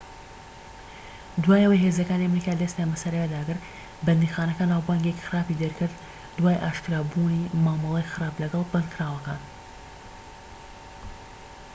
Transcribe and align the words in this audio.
دوای 1.43 1.61
ئەوەی 1.63 1.83
هێزەکانی 1.85 2.25
ئەمریکا 2.27 2.53
دەستیان 2.61 2.89
بەسەر 2.91 3.13
ئەوێدا 3.15 3.41
گرت 3.47 3.63
بەندیخانەکە 4.05 4.63
ناوبانگێکی 4.73 5.25
خراپی 5.27 5.59
دەرکرد 5.61 5.95
دوای 6.37 6.61
ئاشکرابوونی 6.63 7.51
مامەڵەی 7.63 8.09
خراپ 8.13 8.35
لەگەڵ 8.43 8.63
بەندکراوەکان 8.73 9.41